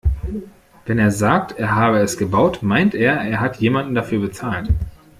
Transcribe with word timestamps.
Wenn 0.87 0.97
er 0.97 1.11
sagt, 1.11 1.59
er 1.59 1.75
habe 1.75 1.99
es 1.99 2.17
gebaut, 2.17 2.63
meint 2.63 2.95
er, 2.95 3.17
er 3.17 3.39
hat 3.39 3.57
jemanden 3.57 3.93
dafür 3.93 4.19
bezahlt. 4.19 4.67